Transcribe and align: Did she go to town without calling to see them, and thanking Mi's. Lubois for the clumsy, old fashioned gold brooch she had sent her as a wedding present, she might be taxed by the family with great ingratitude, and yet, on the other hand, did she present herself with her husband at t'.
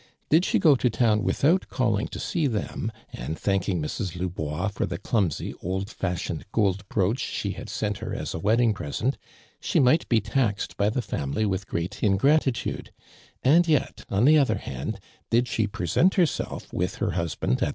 Did 0.31 0.45
she 0.45 0.57
go 0.57 0.75
to 0.75 0.89
town 0.89 1.21
without 1.21 1.67
calling 1.69 2.07
to 2.07 2.17
see 2.19 2.47
them, 2.47 2.91
and 3.13 3.37
thanking 3.37 3.79
Mi's. 3.79 4.15
Lubois 4.15 4.69
for 4.71 4.87
the 4.87 4.97
clumsy, 4.97 5.53
old 5.61 5.91
fashioned 5.91 6.45
gold 6.51 6.89
brooch 6.89 7.19
she 7.19 7.51
had 7.51 7.69
sent 7.69 7.99
her 7.99 8.11
as 8.11 8.33
a 8.33 8.39
wedding 8.39 8.73
present, 8.73 9.19
she 9.59 9.79
might 9.79 10.09
be 10.09 10.19
taxed 10.19 10.75
by 10.75 10.89
the 10.89 11.03
family 11.03 11.45
with 11.45 11.67
great 11.67 12.01
ingratitude, 12.01 12.91
and 13.43 13.67
yet, 13.67 14.03
on 14.09 14.25
the 14.25 14.39
other 14.39 14.57
hand, 14.57 14.99
did 15.29 15.47
she 15.47 15.67
present 15.67 16.15
herself 16.15 16.73
with 16.73 16.95
her 16.95 17.11
husband 17.11 17.61
at 17.61 17.67
t'. 17.69 17.69